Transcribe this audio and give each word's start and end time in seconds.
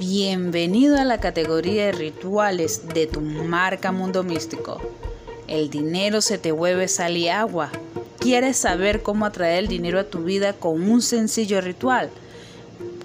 Bienvenido 0.00 0.98
a 0.98 1.04
la 1.04 1.20
categoría 1.20 1.84
de 1.84 1.92
rituales 1.92 2.88
de 2.94 3.06
tu 3.06 3.20
marca 3.20 3.92
Mundo 3.92 4.22
Místico. 4.22 4.80
El 5.46 5.68
dinero 5.68 6.22
se 6.22 6.38
te 6.38 6.52
vuelve 6.52 6.88
sal 6.88 7.18
y 7.18 7.28
agua. 7.28 7.70
¿Quieres 8.18 8.56
saber 8.56 9.02
cómo 9.02 9.26
atraer 9.26 9.58
el 9.58 9.68
dinero 9.68 10.00
a 10.00 10.04
tu 10.04 10.20
vida 10.20 10.54
con 10.54 10.88
un 10.88 11.02
sencillo 11.02 11.60
ritual? 11.60 12.08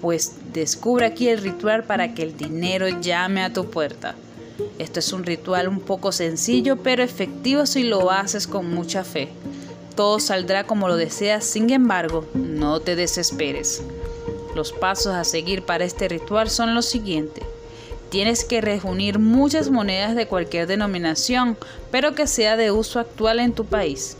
Pues 0.00 0.36
descubre 0.54 1.04
aquí 1.04 1.28
el 1.28 1.42
ritual 1.42 1.84
para 1.84 2.14
que 2.14 2.22
el 2.22 2.34
dinero 2.34 2.88
llame 2.88 3.42
a 3.42 3.52
tu 3.52 3.68
puerta. 3.68 4.14
Esto 4.78 5.00
es 5.00 5.12
un 5.12 5.24
ritual 5.24 5.68
un 5.68 5.80
poco 5.80 6.12
sencillo 6.12 6.78
pero 6.78 7.02
efectivo 7.02 7.66
si 7.66 7.82
lo 7.82 8.10
haces 8.10 8.46
con 8.46 8.72
mucha 8.72 9.04
fe. 9.04 9.28
Todo 9.96 10.18
saldrá 10.18 10.64
como 10.64 10.88
lo 10.88 10.96
deseas, 10.96 11.44
sin 11.44 11.68
embargo, 11.68 12.24
no 12.32 12.80
te 12.80 12.96
desesperes. 12.96 13.82
Los 14.56 14.72
pasos 14.72 15.12
a 15.12 15.24
seguir 15.24 15.64
para 15.66 15.84
este 15.84 16.08
ritual 16.08 16.48
son 16.48 16.74
los 16.74 16.86
siguientes. 16.86 17.44
Tienes 18.08 18.42
que 18.42 18.62
reunir 18.62 19.18
muchas 19.18 19.68
monedas 19.68 20.16
de 20.16 20.28
cualquier 20.28 20.66
denominación, 20.66 21.58
pero 21.90 22.14
que 22.14 22.26
sea 22.26 22.56
de 22.56 22.70
uso 22.70 22.98
actual 22.98 23.40
en 23.40 23.52
tu 23.52 23.66
país, 23.66 24.16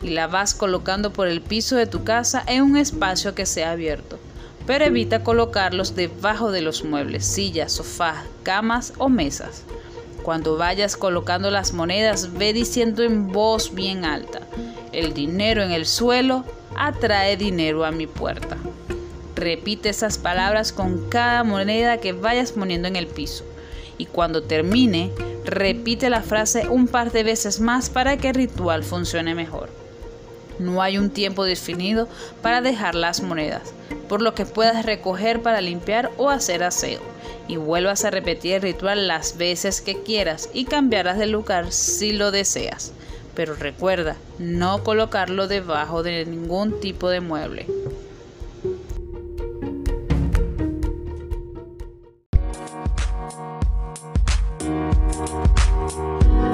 y 0.00 0.10
la 0.10 0.28
vas 0.28 0.54
colocando 0.54 1.12
por 1.12 1.26
el 1.26 1.40
piso 1.40 1.74
de 1.74 1.86
tu 1.86 2.04
casa 2.04 2.44
en 2.46 2.62
un 2.62 2.76
espacio 2.76 3.34
que 3.34 3.46
sea 3.46 3.72
abierto. 3.72 4.20
Pero 4.64 4.84
evita 4.84 5.24
colocarlos 5.24 5.96
debajo 5.96 6.52
de 6.52 6.60
los 6.60 6.84
muebles, 6.84 7.26
sillas, 7.26 7.72
sofás, 7.72 8.24
camas 8.44 8.92
o 8.96 9.08
mesas. 9.08 9.64
Cuando 10.22 10.56
vayas 10.56 10.96
colocando 10.96 11.50
las 11.50 11.72
monedas, 11.72 12.32
ve 12.34 12.52
diciendo 12.52 13.02
en 13.02 13.32
voz 13.32 13.74
bien 13.74 14.04
alta, 14.04 14.42
el 14.92 15.14
dinero 15.14 15.64
en 15.64 15.72
el 15.72 15.84
suelo 15.84 16.44
atrae 16.76 17.36
dinero 17.36 17.84
a 17.84 17.90
mi 17.90 18.06
puerta. 18.06 18.56
Repite 19.40 19.88
esas 19.88 20.18
palabras 20.18 20.70
con 20.70 21.08
cada 21.08 21.44
moneda 21.44 21.96
que 21.96 22.12
vayas 22.12 22.52
poniendo 22.52 22.88
en 22.88 22.96
el 22.96 23.06
piso. 23.06 23.42
Y 23.96 24.04
cuando 24.04 24.42
termine, 24.42 25.12
repite 25.46 26.10
la 26.10 26.20
frase 26.20 26.68
un 26.68 26.86
par 26.86 27.10
de 27.10 27.22
veces 27.22 27.58
más 27.58 27.88
para 27.88 28.18
que 28.18 28.28
el 28.28 28.34
ritual 28.34 28.84
funcione 28.84 29.34
mejor. 29.34 29.70
No 30.58 30.82
hay 30.82 30.98
un 30.98 31.08
tiempo 31.08 31.44
definido 31.44 32.06
para 32.42 32.60
dejar 32.60 32.94
las 32.94 33.22
monedas, 33.22 33.72
por 34.10 34.20
lo 34.20 34.34
que 34.34 34.44
puedas 34.44 34.84
recoger 34.84 35.40
para 35.40 35.62
limpiar 35.62 36.10
o 36.18 36.28
hacer 36.28 36.62
aseo. 36.62 37.00
Y 37.48 37.56
vuelvas 37.56 38.04
a 38.04 38.10
repetir 38.10 38.56
el 38.56 38.62
ritual 38.62 39.08
las 39.08 39.38
veces 39.38 39.80
que 39.80 40.02
quieras 40.02 40.50
y 40.52 40.66
cambiarás 40.66 41.16
de 41.16 41.26
lugar 41.26 41.72
si 41.72 42.12
lo 42.12 42.30
deseas. 42.30 42.92
Pero 43.34 43.54
recuerda, 43.54 44.16
no 44.38 44.84
colocarlo 44.84 45.48
debajo 45.48 46.02
de 46.02 46.26
ningún 46.26 46.78
tipo 46.80 47.08
de 47.08 47.20
mueble. 47.20 47.64
Thank 53.20 53.34
you. 56.24 56.49